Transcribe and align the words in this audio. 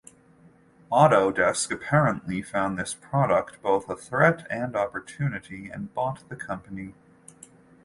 Autodesk 0.91 1.69
apparently 1.69 2.41
found 2.41 2.79
this 2.79 2.95
product 2.95 3.61
both 3.61 3.87
a 3.87 3.95
threat 3.95 4.47
and 4.49 4.75
opportunity 4.75 5.69
and 5.69 5.93
bought 5.93 6.27
the 6.27 6.35
company. 6.35 6.95